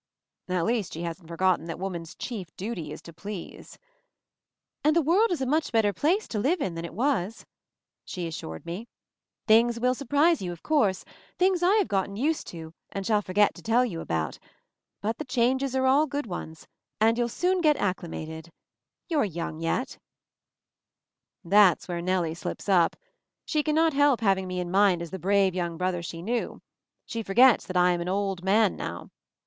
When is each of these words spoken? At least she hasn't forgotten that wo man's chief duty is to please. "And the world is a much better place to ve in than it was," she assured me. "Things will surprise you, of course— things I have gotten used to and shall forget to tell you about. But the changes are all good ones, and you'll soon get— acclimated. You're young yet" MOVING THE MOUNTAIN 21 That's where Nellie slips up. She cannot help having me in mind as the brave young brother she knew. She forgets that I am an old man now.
At 0.47 0.65
least 0.65 0.93
she 0.93 1.03
hasn't 1.03 1.27
forgotten 1.27 1.65
that 1.65 1.77
wo 1.77 1.87
man's 1.87 2.15
chief 2.15 2.47
duty 2.57 2.91
is 2.91 3.03
to 3.03 3.13
please. 3.13 3.77
"And 4.83 4.95
the 4.95 5.01
world 5.03 5.29
is 5.29 5.41
a 5.41 5.45
much 5.45 5.71
better 5.71 5.93
place 5.93 6.27
to 6.29 6.39
ve 6.41 6.55
in 6.59 6.73
than 6.73 6.85
it 6.85 6.95
was," 6.95 7.45
she 8.03 8.25
assured 8.25 8.65
me. 8.65 8.87
"Things 9.45 9.79
will 9.79 9.93
surprise 9.93 10.41
you, 10.41 10.51
of 10.51 10.63
course— 10.63 11.05
things 11.37 11.61
I 11.61 11.75
have 11.75 11.87
gotten 11.87 12.15
used 12.15 12.47
to 12.47 12.73
and 12.91 13.05
shall 13.05 13.21
forget 13.21 13.53
to 13.53 13.61
tell 13.61 13.85
you 13.85 14.01
about. 14.01 14.39
But 15.01 15.19
the 15.19 15.23
changes 15.23 15.75
are 15.75 15.85
all 15.85 16.07
good 16.07 16.25
ones, 16.25 16.65
and 16.99 17.15
you'll 17.15 17.29
soon 17.29 17.61
get— 17.61 17.77
acclimated. 17.77 18.51
You're 19.07 19.23
young 19.23 19.59
yet" 19.59 19.99
MOVING 21.43 21.49
THE 21.51 21.55
MOUNTAIN 21.55 21.59
21 21.59 21.67
That's 21.67 21.87
where 21.87 22.01
Nellie 22.01 22.33
slips 22.33 22.67
up. 22.67 22.95
She 23.45 23.61
cannot 23.61 23.93
help 23.93 24.21
having 24.21 24.47
me 24.47 24.59
in 24.59 24.71
mind 24.71 25.03
as 25.03 25.11
the 25.11 25.19
brave 25.19 25.53
young 25.53 25.77
brother 25.77 26.01
she 26.01 26.23
knew. 26.23 26.59
She 27.05 27.21
forgets 27.21 27.67
that 27.67 27.77
I 27.77 27.91
am 27.91 28.01
an 28.01 28.09
old 28.09 28.43
man 28.43 28.75
now. 28.75 29.11